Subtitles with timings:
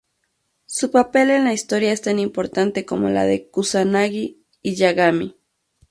[0.65, 5.37] Su papel en la historia es tan importante como la de Kusanagi y Yagami.